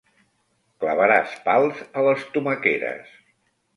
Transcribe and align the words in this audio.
Clavaràs 0.83 1.35
pals 1.49 1.83
a 2.01 2.07
les 2.11 2.25
tomaqueres. 2.39 3.17